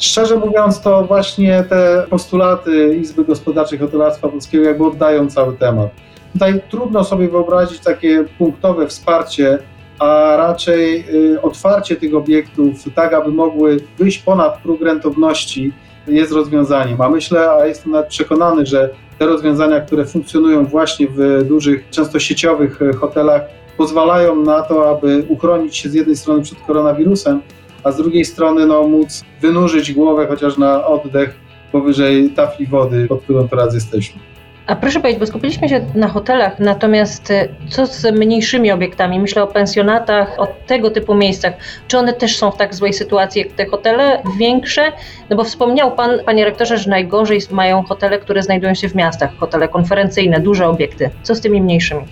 Szczerze 0.00 0.36
mówiąc, 0.36 0.80
to 0.80 1.04
właśnie 1.04 1.64
te 1.68 2.06
postulaty 2.10 2.96
Izby 2.96 3.24
Gospodarczej 3.24 3.78
Hotelarstwa 3.78 4.28
Polskiego 4.28 4.64
jakby 4.64 4.86
oddają 4.86 5.30
cały 5.30 5.56
temat. 5.56 5.90
Tutaj 6.32 6.60
trudno 6.70 7.04
sobie 7.04 7.28
wyobrazić 7.28 7.80
takie 7.80 8.24
punktowe 8.38 8.86
wsparcie, 8.86 9.58
a 9.98 10.36
raczej 10.36 11.04
y, 11.34 11.42
otwarcie 11.42 11.96
tych 11.96 12.14
obiektów 12.14 12.94
tak, 12.94 13.12
aby 13.12 13.30
mogły 13.30 13.76
wyjść 13.98 14.18
ponad 14.18 14.58
próg 14.62 14.80
rentowności 14.80 15.72
jest 16.06 16.32
rozwiązaniem. 16.32 17.00
A 17.00 17.08
myślę, 17.08 17.50
a 17.50 17.66
jestem 17.66 17.92
nawet 17.92 18.08
przekonany, 18.08 18.66
że 18.66 18.90
te 19.18 19.26
rozwiązania, 19.26 19.80
które 19.80 20.04
funkcjonują 20.04 20.64
właśnie 20.64 21.06
w 21.06 21.44
dużych, 21.44 21.90
często 21.90 22.18
sieciowych 22.18 22.82
y, 22.82 22.92
hotelach, 22.92 23.42
pozwalają 23.76 24.36
na 24.36 24.62
to, 24.62 24.90
aby 24.90 25.24
uchronić 25.28 25.76
się 25.76 25.88
z 25.88 25.94
jednej 25.94 26.16
strony 26.16 26.42
przed 26.42 26.58
koronawirusem, 26.66 27.40
a 27.84 27.92
z 27.92 27.96
drugiej 27.96 28.24
strony 28.24 28.66
no, 28.66 28.88
móc 28.88 29.24
wynurzyć 29.40 29.92
głowę 29.92 30.26
chociaż 30.26 30.58
na 30.58 30.86
oddech 30.86 31.34
powyżej 31.72 32.30
tafli 32.30 32.66
wody, 32.66 33.06
pod 33.08 33.22
którą 33.22 33.48
teraz 33.48 33.74
jesteśmy. 33.74 34.20
A 34.68 34.76
proszę 34.76 35.00
powiedzieć, 35.00 35.20
bo 35.20 35.26
skupiliśmy 35.26 35.68
się 35.68 35.86
na 35.94 36.08
hotelach, 36.08 36.58
natomiast 36.58 37.30
y, 37.30 37.48
co 37.68 37.86
z 37.86 38.14
mniejszymi 38.14 38.72
obiektami? 38.72 39.20
Myślę 39.20 39.42
o 39.42 39.46
pensjonatach, 39.46 40.34
o 40.38 40.48
tego 40.66 40.90
typu 40.90 41.14
miejscach. 41.14 41.52
Czy 41.86 41.98
one 41.98 42.12
też 42.12 42.36
są 42.36 42.50
w 42.50 42.56
tak 42.56 42.74
złej 42.74 42.92
sytuacji 42.92 43.42
jak 43.42 43.52
te 43.52 43.66
hotele 43.66 44.22
większe? 44.38 44.92
No 45.30 45.36
bo 45.36 45.44
wspomniał 45.44 45.92
Pan, 45.92 46.10
Panie 46.26 46.44
Rektorze, 46.44 46.78
że 46.78 46.90
najgorzej 46.90 47.40
mają 47.50 47.82
hotele, 47.82 48.18
które 48.18 48.42
znajdują 48.42 48.74
się 48.74 48.88
w 48.88 48.94
miastach, 48.94 49.36
hotele 49.36 49.68
konferencyjne, 49.68 50.40
duże 50.40 50.68
obiekty. 50.68 51.10
Co 51.22 51.34
z 51.34 51.40
tymi 51.40 51.62
mniejszymi? 51.62 52.02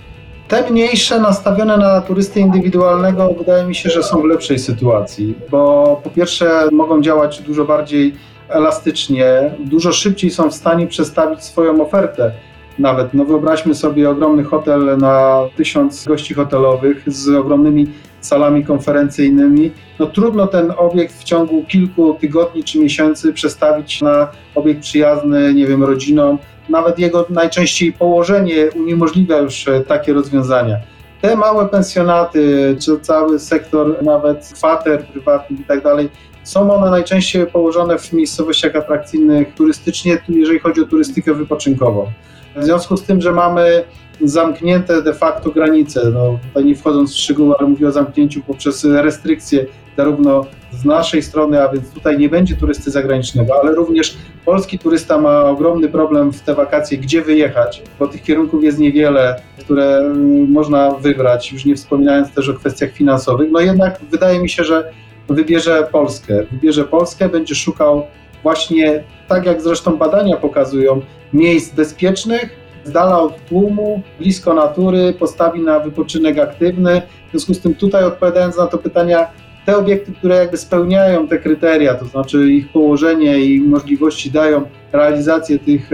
Te 0.48 0.70
mniejsze, 0.70 1.20
nastawione 1.20 1.76
na 1.76 2.00
turystę 2.00 2.40
indywidualnego, 2.40 3.34
wydaje 3.38 3.64
mi 3.64 3.74
się, 3.74 3.90
że 3.90 4.02
są 4.02 4.22
w 4.22 4.24
lepszej 4.24 4.58
sytuacji, 4.58 5.34
bo 5.50 6.00
po 6.04 6.10
pierwsze 6.10 6.68
mogą 6.72 7.02
działać 7.02 7.40
dużo 7.40 7.64
bardziej 7.64 8.14
elastycznie, 8.48 9.50
dużo 9.58 9.92
szybciej 9.92 10.30
są 10.30 10.50
w 10.50 10.54
stanie 10.54 10.86
przestawić 10.86 11.44
swoją 11.44 11.86
ofertę. 11.86 12.32
Nawet, 12.78 13.14
no 13.14 13.24
wyobraźmy 13.24 13.74
sobie 13.74 14.10
ogromny 14.10 14.44
hotel 14.44 14.98
na 14.98 15.40
tysiąc 15.56 16.04
gości 16.04 16.34
hotelowych 16.34 17.02
z 17.06 17.28
ogromnymi 17.28 17.86
salami 18.20 18.64
konferencyjnymi. 18.64 19.72
No 19.98 20.06
trudno 20.06 20.46
ten 20.46 20.72
obiekt 20.76 21.18
w 21.20 21.24
ciągu 21.24 21.64
kilku 21.64 22.14
tygodni 22.14 22.64
czy 22.64 22.78
miesięcy 22.78 23.32
przestawić 23.32 24.02
na 24.02 24.28
obiekt 24.54 24.80
przyjazny, 24.80 25.54
nie 25.54 25.66
wiem, 25.66 25.84
rodzinom. 25.84 26.38
Nawet 26.68 26.98
jego 26.98 27.26
najczęściej 27.30 27.92
położenie 27.92 28.70
uniemożliwia 28.76 29.38
już 29.38 29.68
e, 29.68 29.80
takie 29.80 30.12
rozwiązania. 30.12 30.76
Te 31.20 31.36
małe 31.36 31.68
pensjonaty, 31.68 32.76
czy 32.80 33.00
cały 33.00 33.38
sektor 33.38 34.02
nawet 34.02 34.52
kwater 34.54 35.04
prywatnych 35.04 35.60
i 35.60 35.64
tak 35.64 35.82
dalej, 35.82 36.08
są 36.46 36.74
one 36.74 36.90
najczęściej 36.90 37.46
położone 37.46 37.98
w 37.98 38.12
miejscowościach 38.12 38.76
atrakcyjnych 38.76 39.54
turystycznie, 39.54 40.18
jeżeli 40.28 40.58
chodzi 40.58 40.80
o 40.80 40.84
turystykę 40.84 41.34
wypoczynkową. 41.34 42.10
W 42.56 42.64
związku 42.64 42.96
z 42.96 43.02
tym, 43.02 43.20
że 43.20 43.32
mamy 43.32 43.84
zamknięte 44.24 45.02
de 45.02 45.14
facto 45.14 45.50
granice, 45.50 46.10
no 46.10 46.38
tutaj 46.48 46.64
nie 46.64 46.76
wchodząc 46.76 47.12
w 47.12 47.16
szczegóły, 47.18 47.54
ale 47.58 47.68
mówię 47.68 47.88
o 47.88 47.92
zamknięciu 47.92 48.40
poprzez 48.46 48.84
restrykcje 48.84 49.66
zarówno 49.96 50.46
z 50.72 50.84
naszej 50.84 51.22
strony, 51.22 51.62
a 51.62 51.68
więc 51.68 51.90
tutaj 51.90 52.18
nie 52.18 52.28
będzie 52.28 52.56
turysty 52.56 52.90
zagranicznego, 52.90 53.60
ale 53.62 53.74
również 53.74 54.16
polski 54.44 54.78
turysta 54.78 55.18
ma 55.18 55.44
ogromny 55.44 55.88
problem 55.88 56.32
w 56.32 56.40
te 56.40 56.54
wakacje, 56.54 56.98
gdzie 56.98 57.22
wyjechać, 57.22 57.82
bo 57.98 58.08
tych 58.08 58.22
kierunków 58.22 58.64
jest 58.64 58.78
niewiele, 58.78 59.40
które 59.58 59.96
mm, 59.96 60.50
można 60.50 60.90
wybrać, 60.90 61.52
już 61.52 61.64
nie 61.64 61.76
wspominając 61.76 62.32
też 62.32 62.48
o 62.48 62.54
kwestiach 62.54 62.92
finansowych. 62.92 63.50
No 63.50 63.60
jednak 63.60 64.00
wydaje 64.10 64.40
mi 64.40 64.48
się, 64.48 64.64
że 64.64 64.92
wybierze 65.28 65.88
Polskę. 65.92 66.44
Wybierze 66.52 66.84
Polskę, 66.84 67.28
będzie 67.28 67.54
szukał 67.54 68.06
właśnie, 68.42 69.04
tak 69.28 69.46
jak 69.46 69.62
zresztą 69.62 69.96
badania 69.96 70.36
pokazują, 70.36 71.00
miejsc 71.32 71.74
bezpiecznych, 71.74 72.66
z 72.84 72.92
dala 72.92 73.20
od 73.20 73.44
tłumu, 73.44 74.02
blisko 74.18 74.54
natury, 74.54 75.14
postawi 75.18 75.60
na 75.60 75.80
wypoczynek 75.80 76.38
aktywny. 76.38 77.02
W 77.28 77.30
związku 77.30 77.54
z 77.54 77.60
tym 77.60 77.74
tutaj 77.74 78.04
odpowiadając 78.04 78.56
na 78.56 78.66
to 78.66 78.78
pytania, 78.78 79.26
te 79.66 79.76
obiekty, 79.76 80.12
które 80.12 80.36
jakby 80.36 80.56
spełniają 80.56 81.28
te 81.28 81.38
kryteria, 81.38 81.94
to 81.94 82.04
znaczy 82.04 82.52
ich 82.52 82.72
położenie 82.72 83.38
i 83.38 83.60
możliwości 83.60 84.30
dają 84.30 84.62
realizację 84.92 85.58
tych 85.58 85.90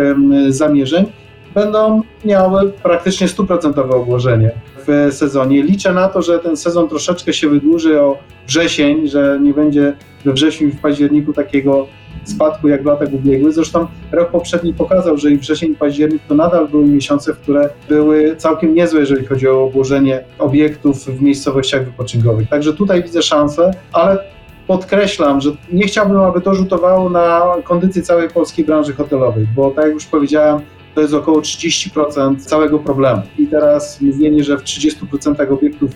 zamierzeń, 0.49 1.07
będą 1.55 2.03
miały 2.25 2.73
praktycznie 2.83 3.29
stuprocentowe 3.29 3.95
obłożenie 3.95 4.51
w 4.87 5.15
sezonie. 5.15 5.63
Liczę 5.63 5.93
na 5.93 6.09
to, 6.09 6.23
że 6.23 6.39
ten 6.39 6.57
sezon 6.57 6.89
troszeczkę 6.89 7.33
się 7.33 7.49
wydłuży 7.49 8.01
o 8.01 8.19
wrzesień, 8.47 9.09
że 9.09 9.39
nie 9.43 9.55
będzie 9.55 9.93
we 10.25 10.33
wrześniu 10.33 10.69
i 10.69 10.71
w 10.71 10.81
październiku 10.81 11.33
takiego 11.33 11.87
spadku 12.25 12.69
jak 12.69 12.83
w 12.83 12.87
latach 12.87 13.13
ubiegłych. 13.13 13.53
Zresztą 13.53 13.87
rok 14.13 14.31
poprzedni 14.31 14.75
pokazał, 14.75 15.19
że 15.19 15.31
i 15.31 15.39
wrzesień 15.39 15.73
i 15.73 15.75
październik 15.75 16.23
to 16.29 16.35
nadal 16.35 16.69
były 16.69 16.85
miesiące, 16.85 17.33
które 17.33 17.71
były 17.89 18.37
całkiem 18.37 18.75
niezłe, 18.75 19.01
jeżeli 19.01 19.27
chodzi 19.27 19.49
o 19.49 19.65
obłożenie 19.65 20.25
obiektów 20.39 21.05
w 21.05 21.23
miejscowościach 21.23 21.85
wypoczynkowych. 21.85 22.49
Także 22.49 22.73
tutaj 22.73 23.03
widzę 23.03 23.23
szansę, 23.23 23.71
ale 23.93 24.19
podkreślam, 24.67 25.41
że 25.41 25.51
nie 25.73 25.87
chciałbym, 25.87 26.21
aby 26.21 26.41
to 26.41 26.55
rzutowało 26.55 27.11
na 27.11 27.43
kondycję 27.65 28.03
całej 28.03 28.29
polskiej 28.29 28.65
branży 28.65 28.93
hotelowej, 28.93 29.47
bo 29.57 29.71
tak 29.71 29.85
jak 29.85 29.95
już 29.95 30.07
powiedziałem, 30.07 30.61
to 30.95 31.01
jest 31.01 31.15
około 31.15 31.41
30% 31.41 32.41
całego 32.41 32.79
problemu. 32.79 33.23
I 33.39 33.47
teraz 33.47 34.01
mówienie, 34.01 34.45
że 34.45 34.59
w 34.59 34.63
30% 34.63 35.53
obiektów 35.53 35.91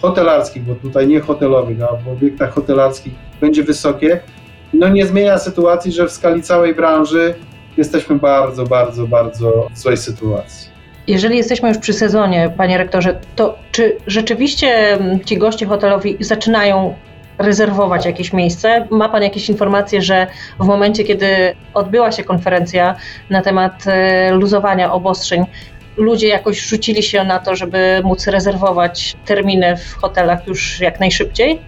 hotelarskich, 0.00 0.62
bo 0.62 0.74
tutaj 0.74 1.06
nie 1.06 1.20
hotelowych, 1.20 1.78
a 1.82 1.96
w 1.96 2.08
obiektach 2.08 2.54
hotelarskich 2.54 3.12
będzie 3.40 3.62
wysokie, 3.62 4.20
no 4.72 4.88
nie 4.88 5.06
zmienia 5.06 5.38
sytuacji, 5.38 5.92
że 5.92 6.06
w 6.06 6.12
skali 6.12 6.42
całej 6.42 6.74
branży 6.74 7.34
jesteśmy 7.76 8.16
bardzo, 8.16 8.64
bardzo, 8.64 9.06
bardzo 9.06 9.68
w 9.74 9.78
złej 9.78 9.96
sytuacji. 9.96 10.72
Jeżeli 11.06 11.36
jesteśmy 11.36 11.68
już 11.68 11.78
przy 11.78 11.92
sezonie, 11.92 12.52
panie 12.56 12.78
rektorze, 12.78 13.20
to 13.36 13.58
czy 13.72 13.96
rzeczywiście 14.06 14.98
ci 15.24 15.38
goście 15.38 15.66
hotelowi 15.66 16.16
zaczynają 16.20 16.94
rezerwować 17.42 18.06
jakieś 18.06 18.32
miejsce. 18.32 18.86
Ma 18.90 19.08
Pan 19.08 19.22
jakieś 19.22 19.48
informacje, 19.48 20.02
że 20.02 20.26
w 20.60 20.64
momencie, 20.64 21.04
kiedy 21.04 21.54
odbyła 21.74 22.12
się 22.12 22.24
konferencja 22.24 22.94
na 23.30 23.42
temat 23.42 23.84
e, 23.86 24.32
luzowania 24.32 24.92
obostrzeń, 24.92 25.44
ludzie 25.96 26.28
jakoś 26.28 26.60
rzucili 26.60 27.02
się 27.02 27.24
na 27.24 27.38
to, 27.38 27.56
żeby 27.56 28.00
móc 28.04 28.26
rezerwować 28.26 29.16
terminy 29.24 29.76
w 29.76 29.94
hotelach 29.94 30.46
już 30.46 30.80
jak 30.80 31.00
najszybciej? 31.00 31.60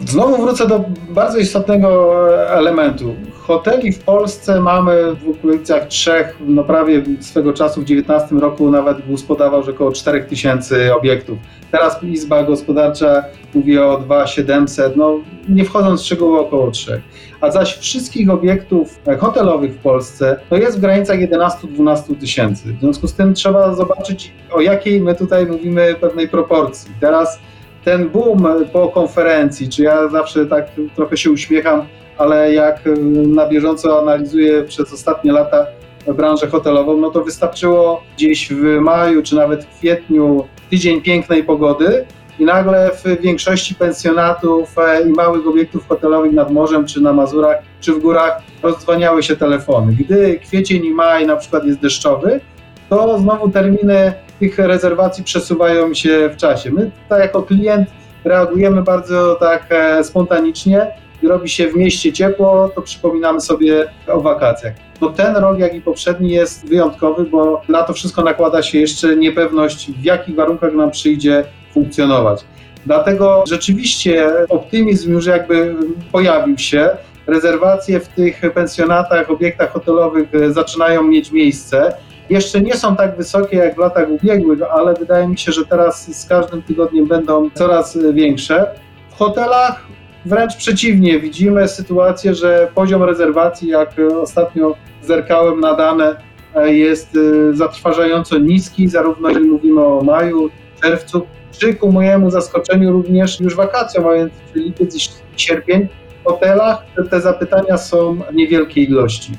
Znowu 0.00 0.42
wrócę 0.42 0.66
do 0.68 0.84
bardzo 1.08 1.38
istotnego 1.38 2.14
elementu. 2.50 3.14
Hoteli 3.40 3.92
w 3.92 4.04
Polsce 4.04 4.60
mamy 4.60 5.14
w 5.14 5.28
okolicach 5.28 5.86
trzech, 5.86 6.36
no 6.40 6.64
prawie 6.64 7.02
swego 7.20 7.52
czasu 7.52 7.80
w 7.80 7.84
19 7.84 8.34
roku 8.34 8.70
nawet 8.70 9.06
GUS 9.06 9.22
podawał, 9.22 9.62
że 9.62 9.70
około 9.70 9.92
4000 9.92 10.96
obiektów. 10.96 11.38
Teraz 11.70 12.02
Izba 12.02 12.42
Gospodarcza 12.42 13.24
mówi 13.54 13.78
o 13.78 13.98
2700, 13.98 14.96
no 14.96 15.18
nie 15.48 15.64
wchodząc 15.64 16.02
w 16.02 16.04
szczegóły 16.04 16.40
około 16.40 16.70
3. 16.70 17.02
A 17.40 17.50
zaś 17.50 17.76
wszystkich 17.78 18.30
obiektów 18.30 19.00
hotelowych 19.18 19.74
w 19.74 19.78
Polsce 19.78 20.40
no 20.50 20.56
jest 20.56 20.78
w 20.78 20.80
granicach 20.80 21.18
11-12 21.18 22.18
tysięcy. 22.20 22.72
W 22.72 22.80
związku 22.80 23.06
z 23.06 23.14
tym 23.14 23.34
trzeba 23.34 23.74
zobaczyć 23.74 24.32
o 24.52 24.60
jakiej 24.60 25.00
my 25.00 25.14
tutaj 25.14 25.46
mówimy 25.46 25.94
pewnej 26.00 26.28
proporcji. 26.28 26.90
Teraz 27.00 27.38
ten 27.84 28.08
boom 28.08 28.46
po 28.72 28.88
konferencji, 28.88 29.68
czy 29.68 29.82
ja 29.82 30.08
zawsze 30.08 30.46
tak 30.46 30.66
trochę 30.96 31.16
się 31.16 31.30
uśmiecham, 31.30 31.86
ale 32.18 32.54
jak 32.54 32.80
na 33.26 33.48
bieżąco 33.48 34.00
analizuję 34.00 34.62
przez 34.62 34.92
ostatnie 34.92 35.32
lata 35.32 35.66
branżę 36.14 36.46
hotelową, 36.46 36.96
no 36.96 37.10
to 37.10 37.24
wystarczyło 37.24 38.02
gdzieś 38.16 38.52
w 38.52 38.62
maju 38.80 39.22
czy 39.22 39.36
nawet 39.36 39.64
w 39.64 39.78
kwietniu 39.78 40.44
tydzień 40.70 41.02
pięknej 41.02 41.44
pogody 41.44 42.04
i 42.38 42.44
nagle 42.44 42.90
w 42.90 43.20
większości 43.20 43.74
pensjonatów 43.74 44.74
i 45.06 45.08
małych 45.08 45.46
obiektów 45.46 45.88
hotelowych 45.88 46.32
nad 46.32 46.50
morzem, 46.50 46.86
czy 46.86 47.00
na 47.00 47.12
Mazurach, 47.12 47.56
czy 47.80 47.92
w 47.92 47.98
górach 47.98 48.42
rozdzwaniały 48.62 49.22
się 49.22 49.36
telefony. 49.36 49.96
Gdy 50.00 50.38
kwiecień 50.38 50.84
i 50.84 50.90
maj 50.90 51.26
na 51.26 51.36
przykład 51.36 51.64
jest 51.64 51.80
deszczowy, 51.80 52.40
to 52.88 53.18
znowu 53.18 53.50
terminy 53.50 54.12
tych 54.40 54.58
rezerwacji 54.58 55.24
przesuwają 55.24 55.94
się 55.94 56.30
w 56.32 56.36
czasie. 56.36 56.70
My 56.70 56.90
tutaj 57.02 57.20
jako 57.20 57.42
klient 57.42 57.88
reagujemy 58.24 58.82
bardzo 58.82 59.34
tak 59.34 59.66
e, 59.70 60.04
spontanicznie. 60.04 60.86
Robi 61.22 61.48
się 61.48 61.68
w 61.68 61.76
mieście 61.76 62.12
ciepło, 62.12 62.70
to 62.74 62.82
przypominamy 62.82 63.40
sobie 63.40 63.86
o 64.06 64.20
wakacjach. 64.20 64.74
No 65.00 65.08
ten 65.08 65.36
rok, 65.36 65.58
jak 65.58 65.74
i 65.74 65.80
poprzedni 65.80 66.30
jest 66.30 66.68
wyjątkowy, 66.68 67.24
bo 67.24 67.62
na 67.68 67.82
to 67.82 67.92
wszystko 67.92 68.22
nakłada 68.22 68.62
się 68.62 68.78
jeszcze 68.78 69.16
niepewność, 69.16 69.90
w 69.92 70.04
jakich 70.04 70.34
warunkach 70.34 70.72
nam 70.72 70.90
przyjdzie 70.90 71.44
funkcjonować. 71.74 72.44
Dlatego 72.86 73.44
rzeczywiście 73.48 74.30
optymizm 74.48 75.12
już 75.12 75.26
jakby 75.26 75.74
pojawił 76.12 76.58
się. 76.58 76.90
Rezerwacje 77.26 78.00
w 78.00 78.08
tych 78.08 78.40
pensjonatach, 78.54 79.30
obiektach 79.30 79.72
hotelowych 79.72 80.28
zaczynają 80.50 81.02
mieć 81.02 81.32
miejsce. 81.32 81.94
Jeszcze 82.30 82.60
nie 82.60 82.76
są 82.76 82.96
tak 82.96 83.16
wysokie 83.16 83.56
jak 83.56 83.74
w 83.74 83.78
latach 83.78 84.08
ubiegłych, 84.10 84.58
ale 84.72 84.94
wydaje 84.94 85.28
mi 85.28 85.38
się, 85.38 85.52
że 85.52 85.64
teraz 85.64 86.20
z 86.20 86.26
każdym 86.26 86.62
tygodniem 86.62 87.06
będą 87.06 87.50
coraz 87.50 87.98
większe. 88.12 88.66
W 89.10 89.14
hotelach 89.14 89.86
wręcz 90.24 90.56
przeciwnie, 90.56 91.20
widzimy 91.20 91.68
sytuację, 91.68 92.34
że 92.34 92.68
poziom 92.74 93.02
rezerwacji, 93.02 93.68
jak 93.68 93.90
ostatnio 94.22 94.74
zerkałem 95.02 95.60
na 95.60 95.74
dane, 95.74 96.16
jest 96.64 97.18
zatrważająco 97.52 98.38
niski, 98.38 98.88
zarówno 98.88 99.28
jeżeli 99.28 99.48
mówimy 99.48 99.84
o 99.84 100.00
maju, 100.00 100.50
czerwcu, 100.82 101.26
czy 101.58 101.74
ku 101.74 101.92
mojemu 101.92 102.30
zaskoczeniu 102.30 102.92
również 102.92 103.40
już 103.40 103.56
wakacjom, 103.56 104.06
a 104.06 104.14
więc 104.14 104.32
lipiec 104.54 104.96
i 104.96 105.00
sierpień. 105.36 105.88
W 106.20 106.24
hotelach 106.24 106.84
te 107.10 107.20
zapytania 107.20 107.78
są 107.78 108.14
w 108.14 108.34
niewielkiej 108.34 108.84
ilości 108.90 109.32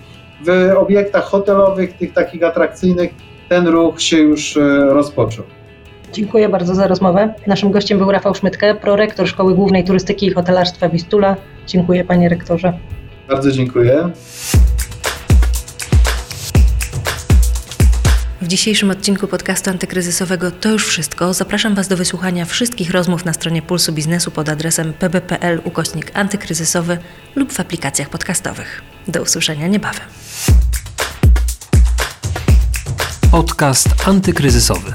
w 0.46 0.78
obiektach 0.78 1.24
hotelowych, 1.24 1.94
tych 1.94 2.14
takich 2.14 2.44
atrakcyjnych, 2.44 3.10
ten 3.50 3.68
ruch 3.68 4.02
się 4.02 4.18
już 4.18 4.60
rozpoczął. 4.90 5.46
Dziękuję 6.14 6.50
bardzo 6.50 6.76
za 6.76 6.88
rozmowę. 6.88 7.34
Naszym 7.48 7.72
gościem 7.72 7.98
był 7.98 8.12
Rafał 8.12 8.36
Szmytke, 8.36 8.76
prorektor 8.76 9.28
Szkoły 9.28 9.56
Głównej 9.56 9.84
Turystyki 9.84 10.26
i 10.26 10.32
Hotelarstwa 10.32 10.90
Wistula. 10.90 11.36
Dziękuję 11.68 12.06
panie 12.06 12.30
rektorze. 12.30 12.74
Bardzo 13.30 13.52
dziękuję. 13.52 14.10
W 18.46 18.48
dzisiejszym 18.48 18.92
odcinku 18.92 19.28
podcastu 19.28 19.70
antykryzysowego 19.70 20.52
to 20.52 20.70
już 20.70 20.88
wszystko. 20.88 21.34
Zapraszam 21.34 21.76
Was 21.76 21.88
do 21.88 21.98
wysłuchania 21.98 22.46
wszystkich 22.46 22.92
rozmów 22.92 23.26
na 23.26 23.34
stronie 23.34 23.62
Pulsu 23.62 23.94
Biznesu 23.94 24.32
pod 24.32 24.50
adresem 24.50 24.94
pb.pl 24.94 25.62
ukośnik 25.64 26.12
antykryzysowy 26.14 26.98
lub 27.36 27.54
w 27.54 27.60
aplikacjach 27.60 28.10
podcastowych. 28.10 28.82
Do 29.08 29.22
usłyszenia 29.22 29.68
niebawem. 29.68 30.04
Podcast 33.32 33.88
antykryzysowy. 34.08 34.94